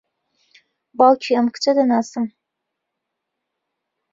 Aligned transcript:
باوکی 0.97 1.31
ئەم 1.35 1.47
کچە 1.53 1.71
دەناسم. 1.77 2.25